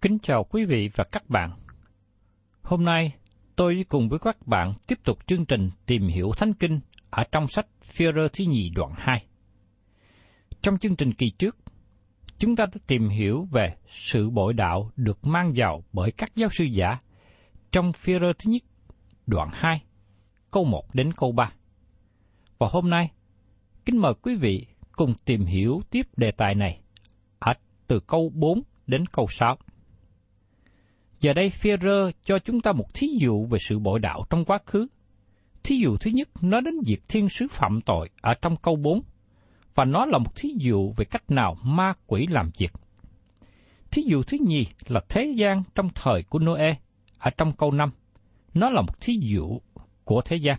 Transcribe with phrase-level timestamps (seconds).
[0.00, 1.50] Kính chào quý vị và các bạn.
[2.62, 3.14] Hôm nay,
[3.56, 6.80] tôi cùng với các bạn tiếp tục chương trình tìm hiểu Thánh Kinh
[7.10, 9.26] ở trong sách Führer thứ nhì đoạn 2.
[10.62, 11.56] Trong chương trình kỳ trước,
[12.38, 16.48] chúng ta đã tìm hiểu về sự bội đạo được mang vào bởi các giáo
[16.52, 16.98] sư giả
[17.72, 18.62] trong Führer thứ nhất
[19.26, 19.82] đoạn 2,
[20.50, 21.52] câu 1 đến câu 3.
[22.58, 23.10] Và hôm nay,
[23.84, 26.80] kính mời quý vị cùng tìm hiểu tiếp đề tài này
[27.38, 27.54] ở
[27.86, 29.56] từ câu 4 đến câu 6.
[31.20, 34.58] Giờ đây Führer cho chúng ta một thí dụ về sự bội đạo trong quá
[34.66, 34.86] khứ.
[35.62, 39.02] Thí dụ thứ nhất nói đến việc thiên sứ phạm tội ở trong câu 4,
[39.74, 42.72] và nó là một thí dụ về cách nào ma quỷ làm việc.
[43.90, 46.76] Thí dụ thứ nhì là thế gian trong thời của Noe
[47.18, 47.90] ở trong câu 5.
[48.54, 49.60] Nó là một thí dụ
[50.04, 50.58] của thế gian.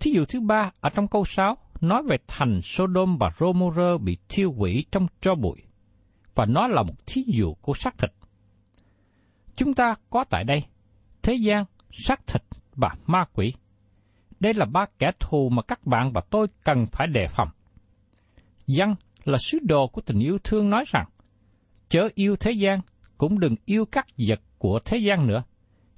[0.00, 4.16] Thí dụ thứ ba ở trong câu 6 nói về thành Sodom và Gomorrah bị
[4.28, 5.62] thiêu hủy trong tro bụi,
[6.34, 8.10] và nó là một thí dụ của xác thịt.
[9.56, 10.62] Chúng ta có tại đây
[11.22, 12.42] thế gian, xác thịt
[12.76, 13.52] và ma quỷ.
[14.40, 17.48] Đây là ba kẻ thù mà các bạn và tôi cần phải đề phòng.
[18.66, 18.94] Dân
[19.24, 21.08] là sứ đồ của tình yêu thương nói rằng,
[21.88, 22.80] chớ yêu thế gian,
[23.18, 25.42] cũng đừng yêu các vật của thế gian nữa.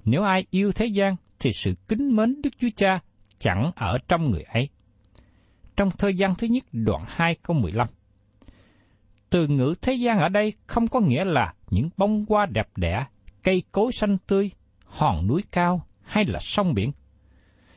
[0.05, 2.99] Nếu ai yêu thế gian, thì sự kính mến Đức Chúa Cha
[3.39, 4.69] chẳng ở trong người ấy.
[5.75, 7.87] Trong thời gian thứ nhất đoạn 2 câu 15.
[9.29, 13.05] Từ ngữ thế gian ở đây không có nghĩa là những bông hoa đẹp đẽ,
[13.43, 14.51] cây cối xanh tươi,
[14.85, 16.91] hòn núi cao hay là sông biển.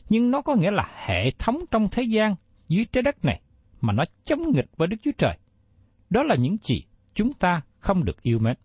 [0.08, 2.34] Nhưng nó có nghĩa là hệ thống trong thế gian
[2.68, 3.40] dưới trái đất này
[3.80, 5.38] mà nó chống nghịch với Đức Chúa Trời.
[6.10, 6.82] Đó là những gì
[7.14, 8.56] chúng ta không được yêu mến.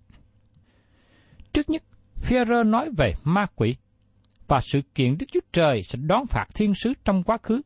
[1.54, 1.84] Trước nhất,
[2.16, 3.76] Führer nói về ma quỷ
[4.48, 7.62] và sự kiện Đức Chúa Trời sẽ đón phạt thiên sứ trong quá khứ.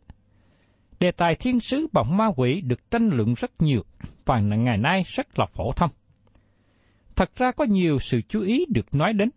[1.00, 3.84] Đề tài thiên sứ và ma quỷ được tranh luận rất nhiều
[4.26, 5.90] và ngày nay rất là phổ thông.
[7.16, 9.30] Thật ra có nhiều sự chú ý được nói đến.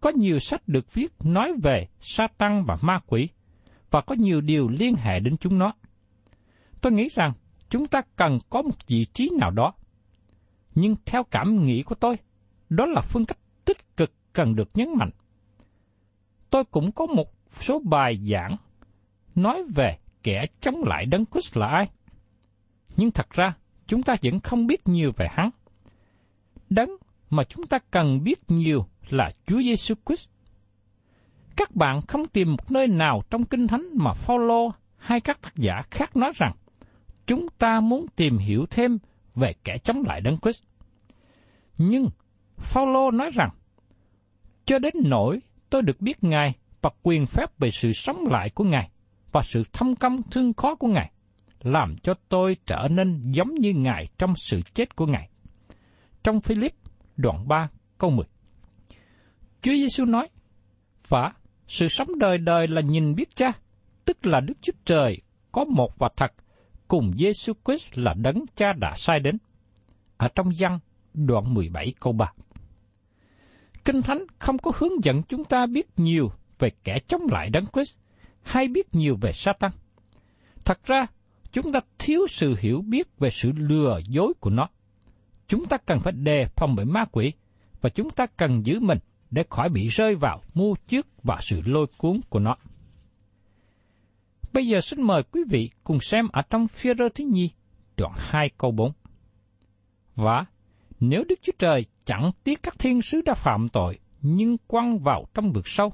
[0.00, 3.28] Có nhiều sách được viết nói về Satan và ma quỷ,
[3.90, 5.72] và có nhiều điều liên hệ đến chúng nó.
[6.80, 7.32] Tôi nghĩ rằng
[7.68, 9.72] chúng ta cần có một vị trí nào đó.
[10.74, 12.16] Nhưng theo cảm nghĩ của tôi,
[12.68, 15.10] đó là phương cách tích cực cần được nhấn mạnh.
[16.50, 18.56] Tôi cũng có một số bài giảng
[19.34, 21.88] nói về kẻ chống lại Đấng Christ là ai.
[22.96, 23.54] Nhưng thật ra,
[23.86, 25.50] chúng ta vẫn không biết nhiều về hắn.
[26.70, 26.90] Đấng
[27.30, 30.28] mà chúng ta cần biết nhiều là Chúa Giêsu Christ.
[31.56, 35.56] Các bạn không tìm một nơi nào trong Kinh Thánh mà Phaolô hay các tác
[35.56, 36.52] giả khác nói rằng
[37.26, 38.98] chúng ta muốn tìm hiểu thêm
[39.34, 40.62] về kẻ chống lại Đấng Christ.
[41.78, 42.08] Nhưng
[42.56, 43.50] Phaolô nói rằng
[44.64, 45.40] cho đến nỗi
[45.70, 48.90] tôi được biết Ngài và quyền phép về sự sống lại của Ngài
[49.32, 51.10] và sự thâm công thương khó của Ngài,
[51.62, 55.28] làm cho tôi trở nên giống như Ngài trong sự chết của Ngài.
[56.26, 56.72] Trong Philip
[57.16, 57.68] đoạn 3
[57.98, 58.26] câu 10
[59.62, 60.28] Chúa Giêsu nói,
[61.08, 61.32] Và
[61.68, 63.52] sự sống đời đời là nhìn biết cha,
[64.04, 66.32] tức là Đức Chúa Trời có một và thật,
[66.88, 69.38] cùng Giêsu Christ là đấng cha đã sai đến.
[70.16, 70.78] Ở trong văn
[71.14, 72.32] đoạn 17 câu 3
[73.84, 77.66] Kinh Thánh không có hướng dẫn chúng ta biết nhiều về kẻ chống lại Đấng
[77.66, 77.96] Christ
[78.42, 79.70] hay biết nhiều về Satan.
[80.64, 81.06] Thật ra,
[81.52, 84.68] chúng ta thiếu sự hiểu biết về sự lừa dối của nó.
[85.48, 87.32] Chúng ta cần phải đề phòng bởi ma quỷ
[87.80, 88.98] và chúng ta cần giữ mình
[89.30, 92.56] để khỏi bị rơi vào mưu trước và sự lôi cuốn của nó.
[94.52, 97.50] Bây giờ xin mời quý vị cùng xem ở trong phía rơ thứ nhi,
[97.96, 98.92] đoạn 2 câu 4.
[100.14, 100.44] Và
[101.00, 105.24] nếu Đức Chúa Trời chẳng tiếc các thiên sứ đã phạm tội, nhưng quăng vào
[105.34, 105.92] trong vực sâu,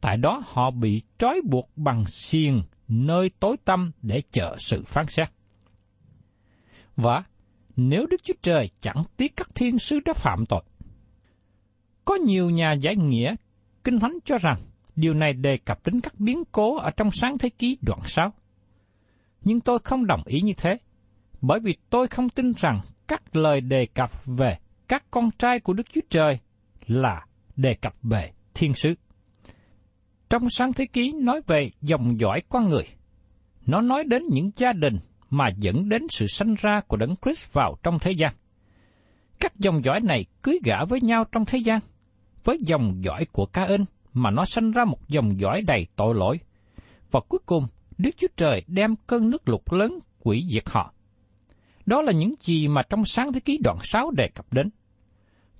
[0.00, 5.06] tại đó họ bị trói buộc bằng xiềng nơi tối tăm để chờ sự phán
[5.08, 5.28] xét.
[6.96, 7.24] Và
[7.76, 10.62] nếu Đức Chúa Trời chẳng tiếc các thiên sứ đã phạm tội.
[12.04, 13.34] Có nhiều nhà giải nghĩa,
[13.84, 14.60] Kinh Thánh cho rằng
[14.96, 18.32] điều này đề cập đến các biến cố ở trong sáng thế ký đoạn 6.
[19.42, 20.78] Nhưng tôi không đồng ý như thế,
[21.40, 24.58] bởi vì tôi không tin rằng các lời đề cập về
[24.88, 26.38] các con trai của Đức Chúa Trời
[26.86, 27.26] là
[27.56, 28.94] đề cập về thiên sứ.
[30.30, 32.84] Trong sáng thế ký nói về dòng dõi con người.
[33.66, 34.98] Nó nói đến những gia đình
[35.36, 38.34] mà dẫn đến sự sanh ra của Đấng Christ vào trong thế gian.
[39.40, 41.80] Các dòng dõi này cưới gả với nhau trong thế gian.
[42.44, 46.14] Với dòng dõi của ca ơn mà nó sanh ra một dòng dõi đầy tội
[46.14, 46.40] lỗi.
[47.10, 47.66] Và cuối cùng,
[47.98, 50.92] Đức Chúa Trời đem cơn nước lụt lớn quỷ diệt họ.
[51.86, 54.70] Đó là những gì mà trong sáng thế ký đoạn 6 đề cập đến.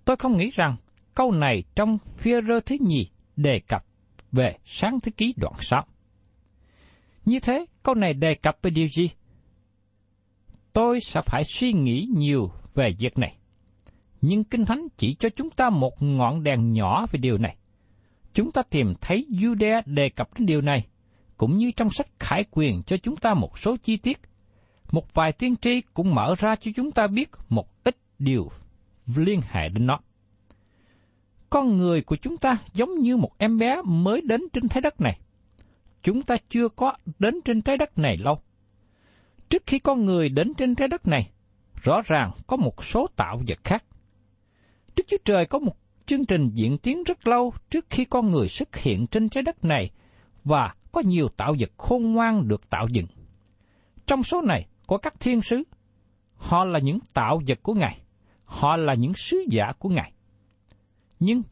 [0.04, 0.76] Tôi không nghĩ rằng
[1.14, 3.84] câu này trong phía rơ thứ nhì đề cập
[4.32, 5.84] về sáng thế ký đoạn 6.
[7.24, 9.10] Như thế, câu này đề cập về điều gì?
[10.76, 13.36] Tôi sẽ phải suy nghĩ nhiều về việc này.
[14.20, 17.56] Nhưng Kinh Thánh chỉ cho chúng ta một ngọn đèn nhỏ về điều này.
[18.34, 20.86] Chúng ta tìm thấy Judea đề cập đến điều này,
[21.36, 24.20] cũng như trong sách Khải Quyền cho chúng ta một số chi tiết.
[24.90, 28.50] Một vài tiên tri cũng mở ra cho chúng ta biết một ít điều
[29.16, 30.00] liên hệ đến nó.
[31.50, 35.00] Con người của chúng ta giống như một em bé mới đến trên trái đất
[35.00, 35.20] này.
[36.02, 38.40] Chúng ta chưa có đến trên trái đất này lâu.
[39.48, 41.30] Trước khi con người đến trên trái đất này,
[41.82, 43.84] rõ ràng có một số tạo vật khác.
[44.96, 45.76] Đức Chúa Trời có một
[46.06, 49.64] chương trình diễn tiến rất lâu trước khi con người xuất hiện trên trái đất
[49.64, 49.90] này
[50.44, 53.06] và có nhiều tạo vật khôn ngoan được tạo dựng.
[54.06, 55.62] Trong số này có các thiên sứ.
[56.36, 58.00] Họ là những tạo vật của Ngài.
[58.44, 60.12] Họ là những sứ giả của Ngài.
[61.20, 61.42] Nhưng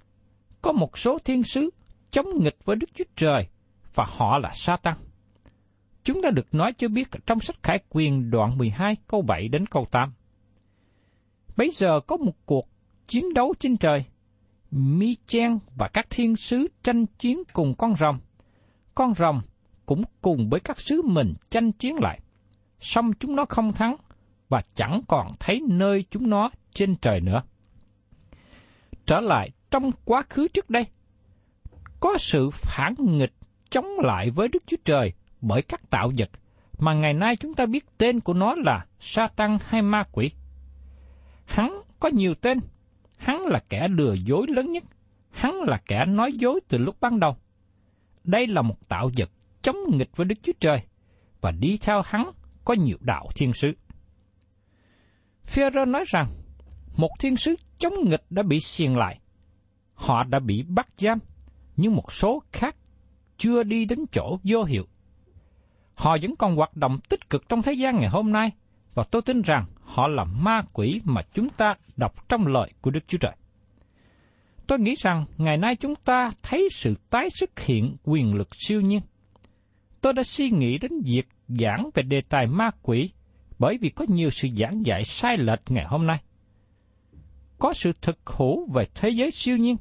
[0.63, 1.71] có một số thiên sứ
[2.11, 3.49] chống nghịch với Đức Chúa Trời
[3.95, 4.97] và họ là Satan.
[6.05, 9.67] Chúng ta được nói cho biết trong sách Khải Quyền đoạn 12 câu 7 đến
[9.67, 10.13] câu 8.
[11.57, 12.69] Bây giờ có một cuộc
[13.07, 14.05] chiến đấu trên trời.
[14.71, 18.19] Mi Chen và các thiên sứ tranh chiến cùng con rồng.
[18.95, 19.41] Con rồng
[19.87, 22.21] cũng cùng với các sứ mình tranh chiến lại.
[22.81, 23.97] Xong chúng nó không thắng
[24.49, 27.43] và chẳng còn thấy nơi chúng nó trên trời nữa.
[29.07, 30.87] Trở lại trong quá khứ trước đây,
[32.01, 33.33] có sự phản nghịch
[33.71, 35.13] chống lại với Đức Chúa Trời
[35.45, 36.31] bởi các tạo vật
[36.79, 40.31] mà ngày nay chúng ta biết tên của nó là sa tăng hay ma quỷ.
[41.45, 42.59] Hắn có nhiều tên,
[43.19, 44.85] hắn là kẻ lừa dối lớn nhất,
[45.31, 47.37] hắn là kẻ nói dối từ lúc ban đầu.
[48.25, 49.31] Đây là một tạo vật
[49.63, 50.83] chống nghịch với Đức Chúa Trời,
[51.41, 52.31] và đi theo hắn
[52.65, 53.73] có nhiều đạo thiên sứ.
[55.47, 56.27] Führer nói rằng,
[56.97, 59.21] một thiên sứ chống nghịch đã bị xiềng lại.
[59.95, 61.19] Họ đã bị bắt giam,
[61.77, 62.77] nhưng một số khác
[63.39, 64.87] chưa đi đến chỗ vô hiệu.
[65.95, 68.51] Họ vẫn còn hoạt động tích cực trong thế gian ngày hôm nay,
[68.95, 72.91] và tôi tin rằng họ là ma quỷ mà chúng ta đọc trong lời của
[72.91, 73.33] Đức Chúa Trời.
[74.67, 78.81] Tôi nghĩ rằng ngày nay chúng ta thấy sự tái xuất hiện quyền lực siêu
[78.81, 79.01] nhiên.
[80.01, 83.11] Tôi đã suy nghĩ đến việc giảng về đề tài ma quỷ
[83.59, 86.23] bởi vì có nhiều sự giảng dạy sai lệch ngày hôm nay.
[87.59, 89.77] Có sự thực hữu về thế giới siêu nhiên,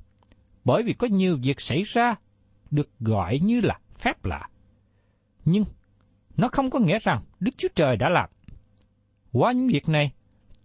[0.66, 2.16] bởi vì có nhiều việc xảy ra
[2.72, 4.50] được gọi như là phép lạ.
[5.46, 5.64] Nhưng
[6.38, 8.30] nó không có nghĩa rằng Đức Chúa Trời đã làm.
[9.32, 10.12] Qua những việc này,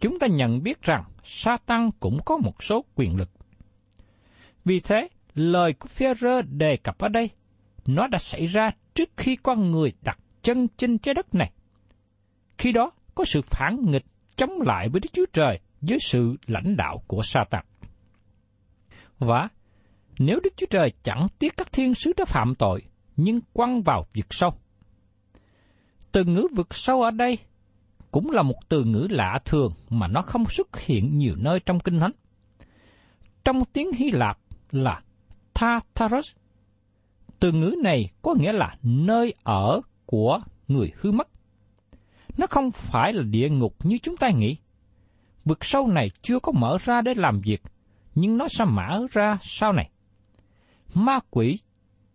[0.00, 3.30] chúng ta nhận biết rằng Satan cũng có một số quyền lực.
[4.64, 7.30] Vì thế, lời của Phêrô đề cập ở đây,
[7.86, 11.52] nó đã xảy ra trước khi con người đặt chân trên trái đất này.
[12.58, 14.04] Khi đó, có sự phản nghịch
[14.36, 17.64] chống lại với Đức Chúa Trời dưới sự lãnh đạo của Satan.
[19.18, 19.48] Và
[20.18, 22.82] nếu Đức Chúa Trời chẳng tiếc các thiên sứ đã phạm tội,
[23.16, 24.50] nhưng quăng vào vực sâu.
[26.12, 27.38] Từ ngữ vực sâu ở đây
[28.10, 31.80] cũng là một từ ngữ lạ thường mà nó không xuất hiện nhiều nơi trong
[31.80, 32.12] Kinh Thánh.
[33.44, 34.38] Trong tiếng Hy Lạp
[34.70, 35.02] là
[35.54, 36.30] Tartarus.
[37.40, 41.28] Từ ngữ này có nghĩa là nơi ở của người hư mất.
[42.38, 44.56] Nó không phải là địa ngục như chúng ta nghĩ.
[45.44, 47.62] Vực sâu này chưa có mở ra để làm việc,
[48.14, 49.90] nhưng nó sẽ mở ra sau này.
[50.94, 51.58] Ma quỷ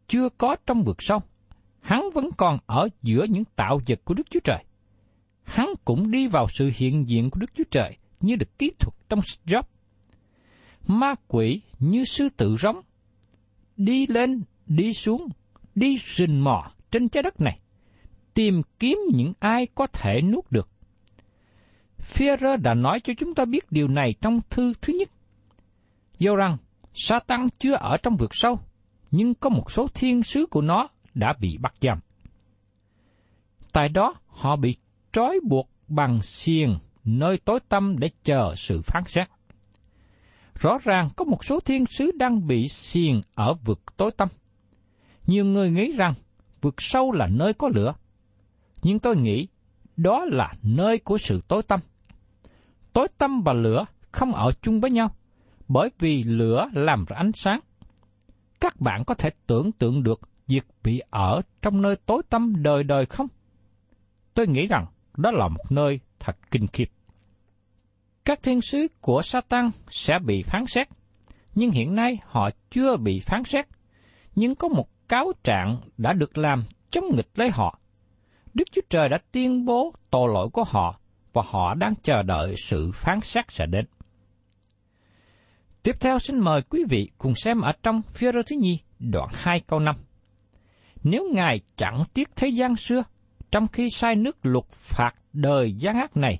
[0.07, 1.21] chưa có trong vực sâu,
[1.83, 4.63] hắn vẫn còn ở giữa những tạo vật của Đức Chúa Trời.
[5.43, 8.93] Hắn cũng đi vào sự hiện diện của Đức Chúa Trời như được kỹ thuật
[9.09, 9.63] trong Job.
[10.87, 12.81] Ma quỷ như sư tử rống,
[13.77, 15.27] đi lên, đi xuống,
[15.75, 17.59] đi rình mò trên trái đất này,
[18.33, 20.69] tìm kiếm những ai có thể nuốt được.
[21.97, 25.09] Führer đã nói cho chúng ta biết điều này trong thư thứ nhất.
[26.19, 26.57] Do rằng,
[26.93, 28.59] Satan chưa ở trong vực sâu,
[29.11, 32.00] nhưng có một số thiên sứ của nó đã bị bắt giam.
[33.72, 34.75] Tại đó, họ bị
[35.12, 39.27] trói buộc bằng xiềng nơi tối tăm để chờ sự phán xét.
[40.60, 44.27] Rõ ràng có một số thiên sứ đang bị xiềng ở vực tối tăm.
[45.27, 46.13] Nhiều người nghĩ rằng
[46.62, 47.93] vực sâu là nơi có lửa.
[48.84, 49.48] Nhưng tôi nghĩ
[49.98, 51.79] đó là nơi của sự tối tăm.
[52.93, 55.15] Tối tăm và lửa không ở chung với nhau,
[55.67, 57.60] bởi vì lửa làm ra ánh sáng.
[58.60, 62.83] Các bạn có thể tưởng tượng được việc bị ở trong nơi tối tăm đời
[62.83, 63.27] đời không?
[64.33, 64.85] Tôi nghĩ rằng
[65.17, 66.85] đó là một nơi thật kinh khiếp.
[68.25, 70.88] Các thiên sứ của Satan sẽ bị phán xét,
[71.55, 73.65] nhưng hiện nay họ chưa bị phán xét,
[74.35, 77.79] nhưng có một cáo trạng đã được làm chống nghịch lấy họ.
[78.53, 81.00] Đức Chúa Trời đã tuyên bố tội lỗi của họ
[81.33, 83.85] và họ đang chờ đợi sự phán xét sẽ đến.
[85.83, 89.29] Tiếp theo xin mời quý vị cùng xem ở trong phía rơ thứ nhi, đoạn
[89.33, 89.95] 2 câu 5.
[91.03, 93.03] Nếu Ngài chẳng tiếc thế gian xưa,
[93.51, 96.39] trong khi sai nước luật phạt đời gian ác này,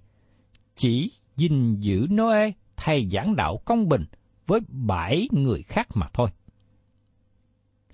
[0.75, 4.05] chỉ gìn giữ Noe thầy giảng đạo công bình
[4.48, 6.29] với bảy người khác mà thôi.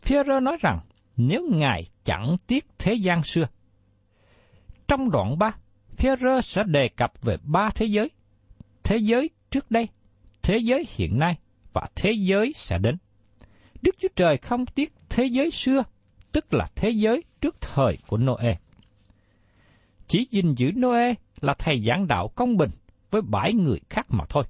[0.02, 0.80] Phêrô nói rằng
[1.18, 3.48] nếu Ngài chẳng tiếc thế gian xưa.
[4.88, 5.52] Trong đoạn 3,
[5.98, 8.10] Phêrô sẽ đề cập về ba thế giới.
[8.84, 9.88] Thế giới trước đây,
[10.42, 11.38] thế giới hiện nay
[11.74, 12.98] và thế giới sẽ đến.
[13.82, 15.84] Đức Chúa Trời không tiếc thế giới xưa,
[16.32, 18.58] tức là thế giới trước thời của Noe.
[20.08, 22.70] Chỉ gìn giữ Noe là thầy giảng đạo công bình
[23.12, 24.44] với bảy người khác mà thôi.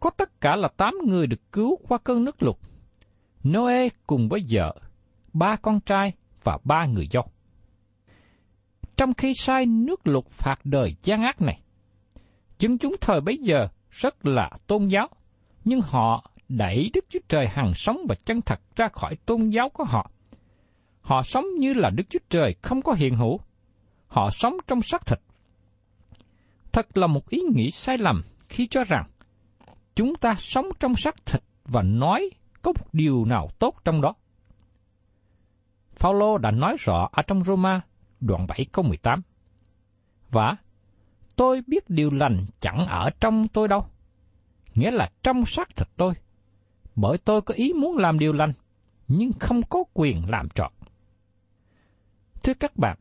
[0.00, 2.56] Có tất cả là tám người được cứu qua cơn nước lụt.
[3.44, 4.74] Noe cùng với vợ,
[5.32, 6.12] ba con trai
[6.44, 7.24] và ba người dâu.
[8.96, 11.60] Trong khi sai nước lụt phạt đời gian ác này,
[12.58, 15.08] dân chúng thời bấy giờ rất là tôn giáo,
[15.64, 19.68] nhưng họ đẩy Đức Chúa Trời hằng sống và chân thật ra khỏi tôn giáo
[19.68, 20.10] của họ.
[21.10, 23.40] Họ sống như là Đức Chúa Trời không có hiện hữu.
[24.06, 25.18] Họ sống trong xác thịt.
[26.72, 29.10] Thật là một ý nghĩ sai lầm khi cho rằng
[29.94, 32.30] chúng ta sống trong xác thịt và nói
[32.62, 34.14] có một điều nào tốt trong đó.
[35.92, 37.80] Phaolô đã nói rõ ở trong Roma
[38.20, 39.22] đoạn 7 câu 18.
[40.30, 40.56] Và
[41.36, 43.86] tôi biết điều lành chẳng ở trong tôi đâu.
[44.74, 46.12] Nghĩa là trong xác thịt tôi.
[46.96, 48.52] Bởi tôi có ý muốn làm điều lành,
[49.08, 50.72] nhưng không có quyền làm trọn.
[52.42, 52.98] Thưa các bạn,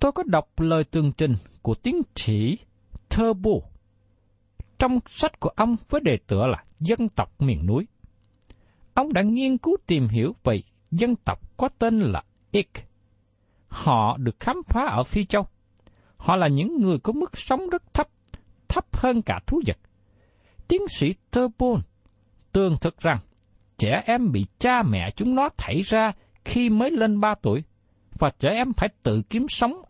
[0.00, 2.58] tôi có đọc lời tường trình của tiến sĩ
[3.16, 3.50] Turbo
[4.78, 7.86] trong sách của ông với đề tựa là Dân tộc miền núi.
[8.94, 12.70] Ông đã nghiên cứu tìm hiểu về dân tộc có tên là Ik.
[13.68, 15.46] Họ được khám phá ở Phi Châu.
[16.16, 18.08] Họ là những người có mức sống rất thấp,
[18.68, 19.78] thấp hơn cả thú vật.
[20.68, 21.80] Tiến sĩ Turbon
[22.52, 23.18] tường thực rằng
[23.78, 26.12] trẻ em bị cha mẹ chúng nó thảy ra
[26.44, 27.62] khi mới lên ba tuổi,
[28.18, 29.82] và trẻ em phải tự kiếm sống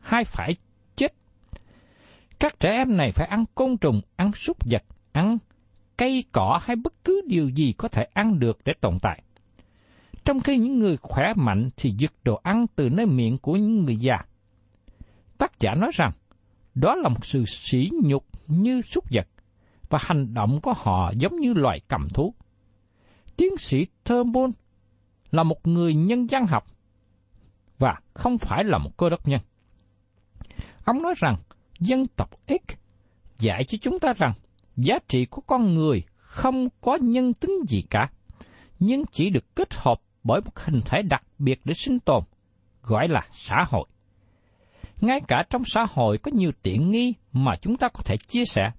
[0.00, 0.56] hay phải
[0.96, 1.14] chết.
[2.38, 5.38] Các trẻ em này phải ăn côn trùng, ăn súc vật, ăn
[5.96, 9.22] cây cỏ hay bất cứ điều gì có thể ăn được để tồn tại.
[10.24, 13.84] Trong khi những người khỏe mạnh thì giật đồ ăn từ nơi miệng của những
[13.84, 14.18] người già.
[15.38, 16.12] Tác giả nói rằng,
[16.74, 19.26] đó là một sự sỉ nhục như súc vật,
[19.88, 22.34] và hành động của họ giống như loài cầm thú.
[23.36, 24.52] Tiến sĩ Turnbull
[25.30, 26.66] là một người nhân văn học
[27.78, 29.40] và không phải là một cơ đốc nhân.
[30.84, 31.36] Ông nói rằng
[31.80, 32.74] dân tộc X
[33.38, 34.32] dạy cho chúng ta rằng
[34.76, 38.10] giá trị của con người không có nhân tính gì cả,
[38.78, 42.24] nhưng chỉ được kết hợp bởi một hình thể đặc biệt để sinh tồn,
[42.82, 43.86] gọi là xã hội.
[45.00, 48.44] Ngay cả trong xã hội có nhiều tiện nghi mà chúng ta có thể chia
[48.44, 48.70] sẻ.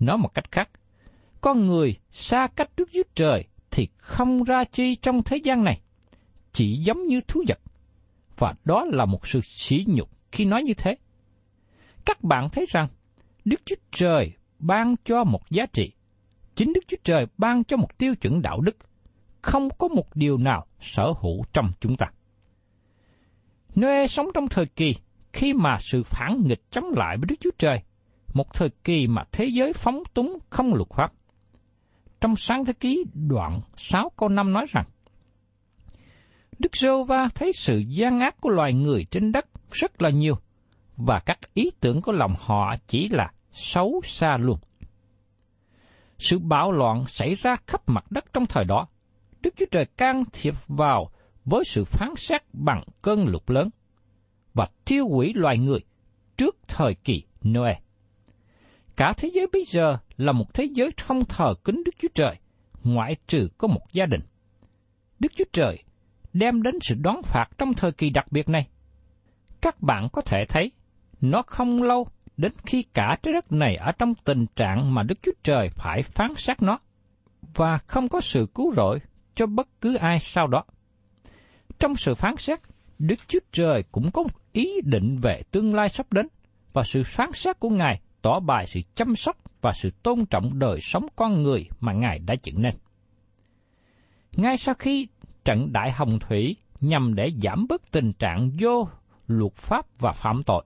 [0.00, 0.70] Nói một cách khác,
[1.40, 5.80] con người xa cách Đức Chúa Trời thì không ra chi trong thế gian này,
[6.52, 7.58] chỉ giống như thú vật.
[8.38, 10.96] Và đó là một sự sỉ nhục khi nói như thế.
[12.06, 12.88] Các bạn thấy rằng
[13.44, 15.92] Đức Chúa Trời ban cho một giá trị,
[16.54, 18.76] chính Đức Chúa Trời ban cho một tiêu chuẩn đạo đức,
[19.42, 22.06] không có một điều nào sở hữu trong chúng ta.
[23.80, 24.94] Noe sống trong thời kỳ
[25.32, 27.82] khi mà sự phản nghịch chống lại với Đức Chúa Trời,
[28.34, 31.12] một thời kỳ mà thế giới phóng túng không luật pháp.
[32.20, 34.84] Trong sáng thế ký đoạn 6 câu 5 nói rằng,
[36.58, 40.34] Đức Rô Va thấy sự gian ác của loài người trên đất rất là nhiều,
[40.96, 44.58] và các ý tưởng của lòng họ chỉ là xấu xa luôn.
[46.18, 48.88] Sự bạo loạn xảy ra khắp mặt đất trong thời đó.
[49.40, 51.10] Đức Chúa Trời can thiệp vào
[51.44, 53.70] với sự phán xét bằng cơn lục lớn
[54.54, 55.80] và tiêu hủy loài người
[56.36, 57.80] trước thời kỳ Noe.
[58.96, 62.36] Cả thế giới bây giờ là một thế giới không thờ kính Đức Chúa Trời,
[62.84, 64.20] ngoại trừ có một gia đình.
[65.20, 65.82] Đức Chúa Trời
[66.32, 68.68] đem đến sự đón phạt trong thời kỳ đặc biệt này.
[69.60, 70.72] Các bạn có thể thấy,
[71.20, 75.22] nó không lâu đến khi cả trái đất này ở trong tình trạng mà Đức
[75.22, 76.78] Chúa Trời phải phán xét nó,
[77.54, 78.98] và không có sự cứu rỗi
[79.34, 80.64] cho bất cứ ai sau đó.
[81.78, 82.58] Trong sự phán xét,
[82.98, 86.28] Đức Chúa Trời cũng có một ý định về tương lai sắp đến,
[86.72, 90.58] và sự phán xét của Ngài tỏ bài sự chăm sóc và sự tôn trọng
[90.58, 92.74] đời sống con người mà Ngài đã dựng nên.
[94.32, 95.08] Ngay sau khi
[95.48, 98.88] trận Đại Hồng Thủy nhằm để giảm bớt tình trạng vô
[99.26, 100.64] luật pháp và phạm tội,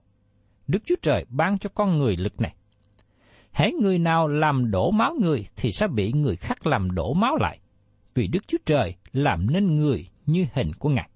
[0.67, 2.55] Đức Chúa Trời ban cho con người lực này.
[3.51, 7.35] Hễ người nào làm đổ máu người thì sẽ bị người khác làm đổ máu
[7.35, 7.59] lại,
[8.15, 11.09] vì Đức Chúa Trời làm nên người như hình của Ngài.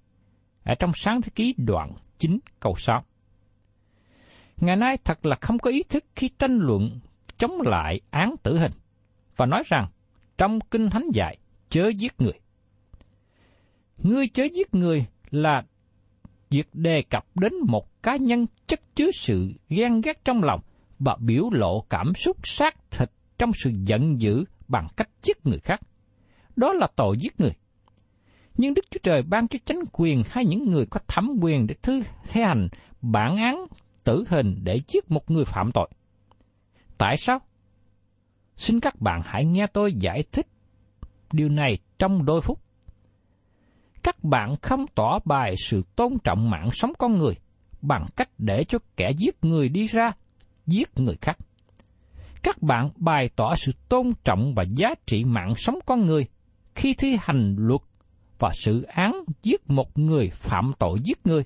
[0.64, 3.04] Ở trong sáng thế ký đoạn 9 câu 6.
[4.56, 7.00] Ngày nay thật là không có ý thức khi tranh luận
[7.38, 8.72] chống lại án tử hình
[9.36, 9.86] và nói rằng
[10.38, 11.36] trong kinh thánh dạy
[11.68, 12.40] chớ giết người.
[14.02, 15.62] Ngươi chớ giết người là
[16.50, 20.60] việc đề cập đến một cá nhân chất chứa sự ghen ghét trong lòng
[20.98, 25.58] và biểu lộ cảm xúc xác thịt trong sự giận dữ bằng cách giết người
[25.58, 25.80] khác.
[26.56, 27.52] Đó là tội giết người.
[28.56, 31.74] Nhưng Đức Chúa Trời ban cho chánh quyền hay những người có thẩm quyền để
[31.82, 32.68] thư thi hành
[33.00, 33.66] bản án
[34.04, 35.88] tử hình để giết một người phạm tội.
[36.98, 37.38] Tại sao?
[38.56, 40.46] Xin các bạn hãy nghe tôi giải thích
[41.32, 42.67] điều này trong đôi phút.
[44.02, 47.34] Các bạn không tỏ bài sự tôn trọng mạng sống con người
[47.82, 50.12] bằng cách để cho kẻ giết người đi ra,
[50.66, 51.38] giết người khác.
[52.42, 56.26] Các bạn bày tỏ sự tôn trọng và giá trị mạng sống con người
[56.74, 57.80] khi thi hành luật
[58.38, 61.44] và sự án giết một người phạm tội giết người.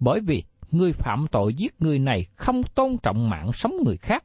[0.00, 4.24] Bởi vì người phạm tội giết người này không tôn trọng mạng sống người khác,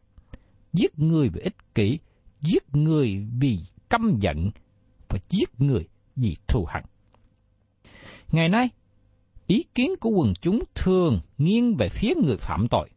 [0.74, 2.00] giết người vì ích kỷ,
[2.42, 4.52] giết người vì căm giận
[5.10, 6.84] và giết người vì thù hận.
[8.32, 8.70] Ngày nay,
[9.48, 12.90] ý kiến của quần chúng thường nghiêng về phía người phạm tội.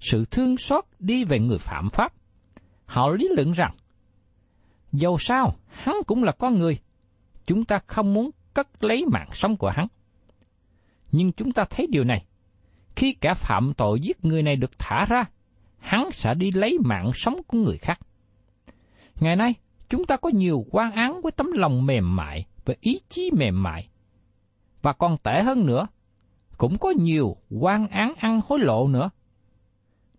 [0.00, 2.12] Sự thương xót đi về người phạm pháp.
[2.84, 3.74] Họ lý luận rằng,
[4.92, 6.78] dầu sao, hắn cũng là con người.
[7.46, 9.86] Chúng ta không muốn cất lấy mạng sống của hắn.
[11.12, 12.24] Nhưng chúng ta thấy điều này.
[12.96, 15.24] Khi kẻ phạm tội giết người này được thả ra,
[15.78, 17.98] hắn sẽ đi lấy mạng sống của người khác.
[19.20, 19.54] Ngày nay,
[19.88, 23.62] chúng ta có nhiều quan án với tấm lòng mềm mại và ý chí mềm
[23.62, 23.88] mại.
[24.82, 25.86] Và còn tệ hơn nữa,
[26.58, 29.10] cũng có nhiều quan án ăn hối lộ nữa.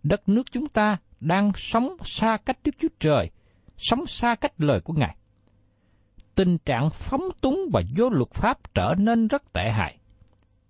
[0.02, 3.30] Đất nước chúng ta đang sống xa cách Đức Chúa Trời,
[3.76, 5.16] sống xa cách lời của Ngài.
[6.34, 9.98] Tình trạng phóng túng và vô luật pháp trở nên rất tệ hại.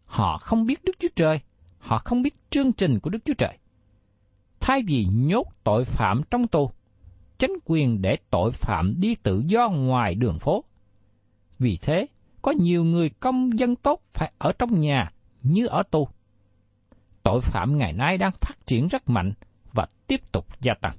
[0.05, 1.41] Họ không biết Đức Chúa Trời,
[1.79, 3.59] họ không biết chương trình của Đức Chúa Trời.
[4.61, 6.71] Thay vì nhốt tội phạm trong tù,
[7.39, 10.65] chánh quyền để tội phạm đi tự do ngoài đường phố.
[11.59, 12.07] Vì thế,
[12.43, 16.09] có nhiều người công dân tốt phải ở trong nhà như ở tù.
[17.23, 19.33] Tội phạm ngày nay đang phát triển rất mạnh
[19.73, 20.97] và tiếp tục gia tăng.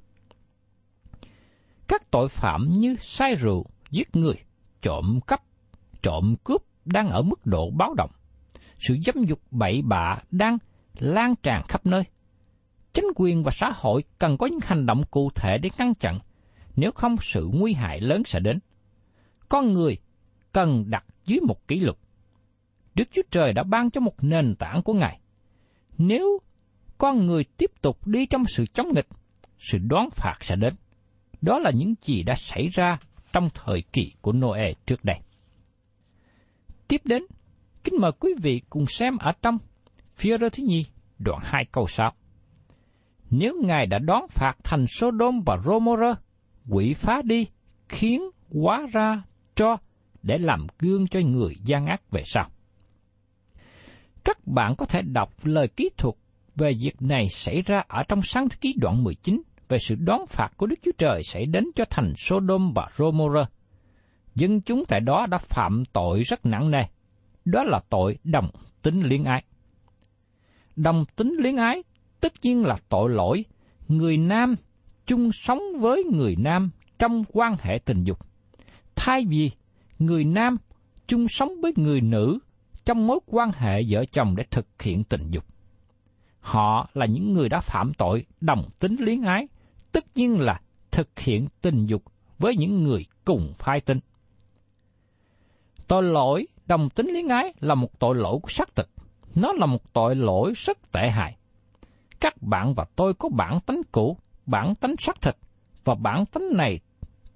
[1.88, 4.34] Các tội phạm như say rượu, giết người,
[4.82, 5.42] trộm cắp,
[6.02, 8.10] trộm cướp đang ở mức độ báo động.
[8.78, 10.58] Sự dâm dục bậy bạ đang
[10.98, 12.02] lan tràn khắp nơi.
[12.92, 16.18] Chính quyền và xã hội cần có những hành động cụ thể để ngăn chặn,
[16.76, 18.58] nếu không sự nguy hại lớn sẽ đến.
[19.48, 19.96] Con người
[20.52, 21.96] cần đặt dưới một kỷ luật.
[22.94, 25.20] Đức Chúa Trời đã ban cho một nền tảng của Ngài.
[25.98, 26.38] Nếu
[26.98, 29.08] con người tiếp tục đi trong sự chống nghịch,
[29.58, 30.74] sự đoán phạt sẽ đến.
[31.40, 32.98] Đó là những gì đã xảy ra
[33.32, 35.16] trong thời kỳ của Noe trước đây.
[36.88, 37.22] Tiếp đến,
[37.84, 39.58] kính mời quý vị cùng xem ở trong
[40.16, 40.86] phía rơ thứ nhì,
[41.18, 42.12] đoạn 2 câu 6.
[43.30, 46.18] Nếu Ngài đã đón phạt thành Sodom và Gomorrah
[46.68, 47.46] quỷ phá đi,
[47.88, 49.22] khiến quá ra
[49.54, 49.76] cho
[50.24, 52.50] để làm gương cho người gian ác về sau.
[54.24, 56.14] Các bạn có thể đọc lời kỹ thuật
[56.56, 60.26] về việc này xảy ra ở trong sáng thế ký đoạn 19 về sự đón
[60.26, 63.50] phạt của Đức Chúa Trời sẽ đến cho thành Sodom và Gomorrah.
[64.34, 66.82] Dân chúng tại đó đã phạm tội rất nặng nề.
[67.44, 68.50] Đó là tội đồng
[68.82, 69.44] tính liên ái.
[70.76, 71.82] Đồng tính liên ái
[72.20, 73.44] tất nhiên là tội lỗi
[73.88, 74.54] người nam
[75.06, 78.18] chung sống với người nam trong quan hệ tình dục.
[78.94, 79.50] Thay vì
[79.98, 80.56] người nam
[81.06, 82.38] chung sống với người nữ
[82.84, 85.44] trong mối quan hệ vợ chồng để thực hiện tình dục.
[86.40, 89.48] Họ là những người đã phạm tội đồng tính liên ái,
[89.92, 92.02] tất nhiên là thực hiện tình dục
[92.38, 93.98] với những người cùng phai tinh.
[95.88, 98.86] Tội lỗi đồng tính liên ái là một tội lỗi của xác thịt.
[99.34, 101.36] Nó là một tội lỗi rất tệ hại.
[102.20, 105.36] Các bạn và tôi có bản tánh cũ, bản tánh xác thịt,
[105.84, 106.80] và bản tánh này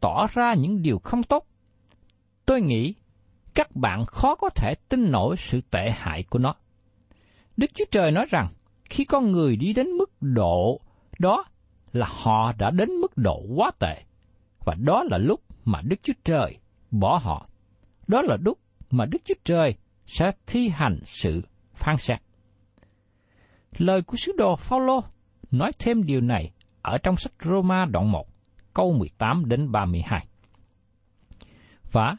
[0.01, 1.48] tỏ ra những điều không tốt.
[2.49, 2.95] Tôi nghĩ
[3.55, 6.55] các bạn khó có thể tin nổi sự tệ hại của nó.
[7.57, 8.49] Đức Chúa Trời nói rằng,
[8.85, 10.81] khi con người đi đến mức độ
[11.19, 11.45] đó
[11.93, 14.03] là họ đã đến mức độ quá tệ,
[14.67, 16.59] và đó là lúc mà Đức Chúa Trời
[16.91, 17.47] bỏ họ.
[18.07, 18.59] Đó là lúc
[18.91, 19.75] mà Đức Chúa Trời
[20.07, 21.43] sẽ thi hành sự
[21.75, 22.19] phán xét.
[23.79, 25.01] Lời của sứ đồ Phaolô
[25.51, 28.27] nói thêm điều này ở trong sách Roma đoạn 1,
[28.75, 30.27] câu 18 đến 32.
[31.93, 32.17] Và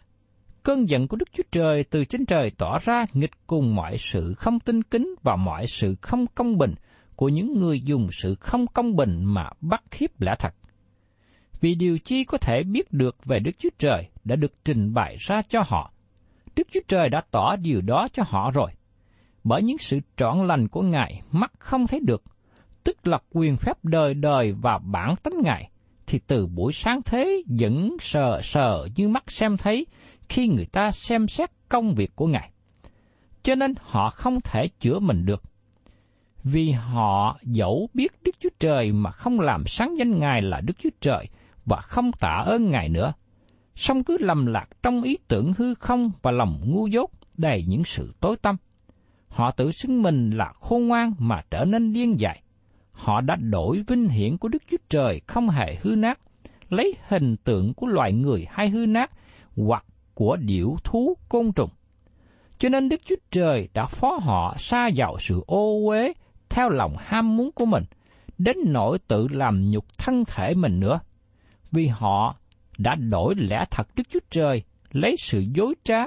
[0.63, 4.33] cơn giận của Đức Chúa Trời từ trên trời tỏ ra nghịch cùng mọi sự
[4.33, 6.73] không tinh kính và mọi sự không công bình
[7.15, 10.53] của những người dùng sự không công bình mà bắt hiếp lẽ thật.
[11.61, 15.15] Vì điều chi có thể biết được về Đức Chúa Trời đã được trình bày
[15.19, 15.93] ra cho họ.
[16.55, 18.71] Đức Chúa Trời đã tỏ điều đó cho họ rồi.
[19.43, 22.23] Bởi những sự trọn lành của Ngài mắt không thấy được,
[22.83, 25.69] tức là quyền phép đời đời và bản tánh Ngài,
[26.07, 29.85] thì từ buổi sáng thế vẫn sờ sờ như mắt xem thấy
[30.29, 32.51] khi người ta xem xét công việc của Ngài.
[33.43, 35.43] Cho nên họ không thể chữa mình được.
[36.43, 40.73] Vì họ dẫu biết Đức Chúa Trời mà không làm sáng danh Ngài là Đức
[40.83, 41.27] Chúa Trời
[41.65, 43.13] và không tạ ơn Ngài nữa,
[43.75, 47.83] song cứ lầm lạc trong ý tưởng hư không và lòng ngu dốt đầy những
[47.83, 48.55] sự tối tâm.
[49.27, 52.41] Họ tự xưng mình là khôn ngoan mà trở nên điên dại.
[52.91, 56.19] Họ đã đổi vinh hiển của Đức Chúa Trời không hề hư nát,
[56.69, 59.11] lấy hình tượng của loài người hay hư nát
[59.57, 59.85] hoặc
[60.19, 61.69] của điểu thú côn trùng.
[62.57, 66.13] Cho nên Đức Chúa Trời đã phó họ xa vào sự ô uế
[66.49, 67.83] theo lòng ham muốn của mình,
[68.37, 70.99] đến nỗi tự làm nhục thân thể mình nữa.
[71.71, 72.35] Vì họ
[72.77, 76.03] đã đổi lẽ thật Đức Chúa Trời, lấy sự dối trá,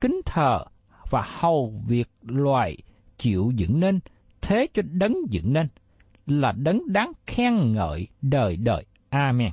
[0.00, 0.64] kính thờ
[1.10, 2.76] và hầu việc loài
[3.16, 4.00] chịu dựng nên,
[4.40, 5.68] thế cho đấng dựng nên,
[6.26, 8.84] là đấng đáng khen ngợi đời đời.
[9.08, 9.50] Amen.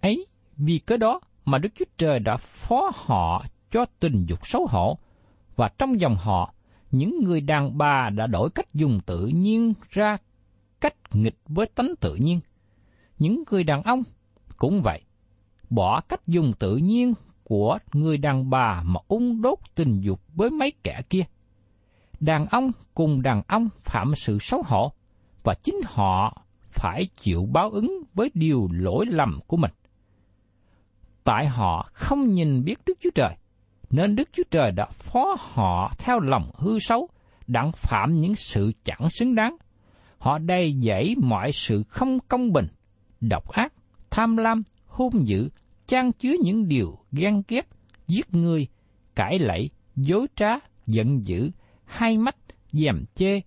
[0.00, 4.66] Ấy, vì cái đó mà Đức Chúa Trời đã phó họ cho tình dục xấu
[4.66, 4.98] hổ,
[5.56, 6.54] và trong dòng họ,
[6.90, 10.16] những người đàn bà đã đổi cách dùng tự nhiên ra
[10.80, 12.40] cách nghịch với tánh tự nhiên.
[13.18, 14.02] Những người đàn ông
[14.56, 15.00] cũng vậy,
[15.70, 20.50] bỏ cách dùng tự nhiên của người đàn bà mà ung đốt tình dục với
[20.50, 21.22] mấy kẻ kia.
[22.20, 24.92] Đàn ông cùng đàn ông phạm sự xấu hổ,
[25.42, 29.70] và chính họ phải chịu báo ứng với điều lỗi lầm của mình.
[31.26, 33.36] Tại họ không nhìn biết Đức Chúa Trời,
[33.90, 37.08] nên Đức Chúa Trời đã phó họ theo lòng hư xấu,
[37.46, 39.56] đặng phạm những sự chẳng xứng đáng.
[40.18, 42.66] Họ đầy dẫy mọi sự không công bình,
[43.20, 43.72] độc ác,
[44.10, 45.48] tham lam, hung dữ,
[45.86, 47.68] trang chứa những điều ghen ghét,
[48.06, 48.66] giết người,
[49.14, 50.50] cãi lẫy, dối trá,
[50.86, 51.50] giận dữ,
[51.84, 52.36] hai mắt,
[52.72, 53.40] dèm chê,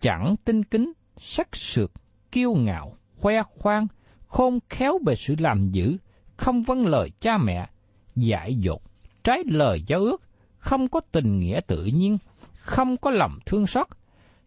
[0.00, 1.92] chẳng tinh kính, sắc sược,
[2.32, 3.86] kiêu ngạo, khoe khoang,
[4.26, 5.96] khôn khéo về sự làm dữ,
[6.38, 7.68] không vâng lời cha mẹ,
[8.16, 8.82] dại dột,
[9.24, 10.22] trái lời giao ước,
[10.58, 12.18] không có tình nghĩa tự nhiên,
[12.58, 13.86] không có lòng thương xót.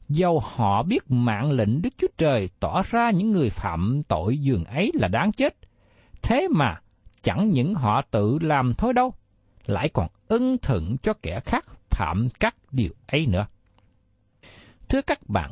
[0.10, 4.66] Dầu họ biết mạng lệnh Đức Chúa Trời tỏ ra những người phạm tội dường
[4.66, 5.58] ấy là đáng chết,
[6.22, 6.80] thế mà
[7.24, 9.14] chẳng những họ tự làm thôi đâu,
[9.66, 13.46] lại còn ân thận cho kẻ khác phạm các điều ấy nữa.
[14.90, 15.52] Thưa các bạn,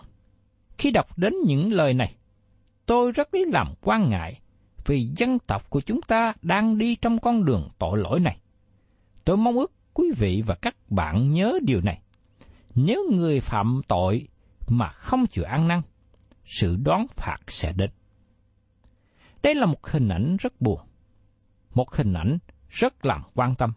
[0.78, 2.16] khi đọc đến những lời này,
[2.86, 4.40] tôi rất lấy làm quan ngại
[4.86, 8.40] vì dân tộc của chúng ta đang đi trong con đường tội lỗi này.
[9.26, 12.02] Tôi mong ước quý vị và các bạn nhớ điều này.
[12.76, 14.28] Nếu người phạm tội
[14.68, 15.82] mà không chịu ăn năn,
[16.46, 17.90] sự đoán phạt sẽ đến.
[19.44, 20.80] Đây là một hình ảnh rất buồn,
[21.74, 22.38] một hình ảnh
[22.70, 23.74] rất làm quan tâm.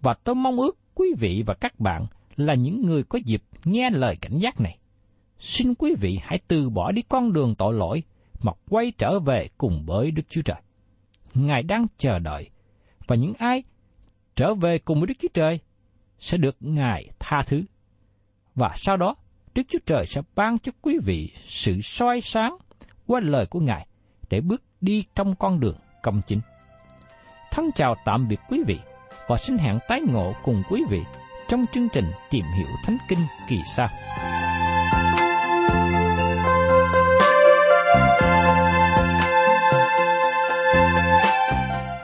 [0.00, 2.06] Và tôi mong ước quý vị và các bạn
[2.36, 4.78] là những người có dịp nghe lời cảnh giác này.
[5.38, 8.02] Xin quý vị hãy từ bỏ đi con đường tội lỗi
[8.42, 10.60] mà quay trở về cùng với Đức Chúa Trời.
[11.34, 12.50] Ngài đang chờ đợi,
[13.06, 13.62] và những ai
[14.36, 15.60] trở về cùng với Đức Chúa Trời
[16.18, 17.62] sẽ được Ngài tha thứ.
[18.54, 19.14] Và sau đó,
[19.54, 22.56] Đức Chúa Trời sẽ ban cho quý vị sự soi sáng
[23.06, 23.86] qua lời của Ngài
[24.30, 26.40] để bước đi trong con đường công chính.
[27.50, 28.78] Thân chào tạm biệt quý vị
[29.28, 31.02] và xin hẹn tái ngộ cùng quý vị
[31.48, 33.88] trong chương trình tìm hiểu Thánh Kinh kỳ sau.